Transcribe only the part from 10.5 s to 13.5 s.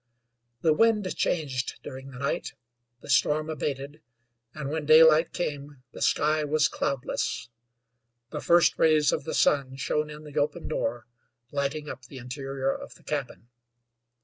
door, lighting up the interior of the cabin.